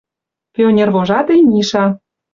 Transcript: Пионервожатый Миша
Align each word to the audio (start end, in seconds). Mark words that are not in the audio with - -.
Пионервожатый 0.53 1.39
Миша 1.51 1.85